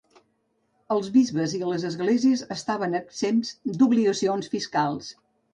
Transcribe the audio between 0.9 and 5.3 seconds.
Els bisbes i les esglésies estaven exempts d'obligacions fiscals.